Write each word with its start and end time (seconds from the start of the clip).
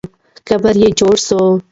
قبر 0.47 0.75
یې 0.81 0.89
جوړ 0.99 1.15
سو. 1.27 1.41